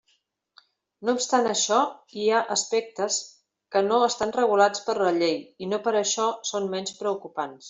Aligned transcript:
No 1.09 1.13
obstant 1.17 1.49
això, 1.49 1.81
hi 2.21 2.25
ha 2.29 2.39
aspectes 2.57 3.19
que 3.77 3.85
no 3.91 4.01
estan 4.09 4.35
regulats 4.39 4.85
per 4.89 4.97
la 5.05 5.13
llei, 5.23 5.41
i 5.67 5.71
no 5.75 5.83
per 5.89 5.97
això 6.05 6.31
són 6.55 6.71
menys 6.75 6.99
preocupants. 7.05 7.59